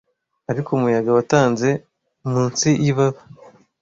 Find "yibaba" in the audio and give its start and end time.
2.83-3.19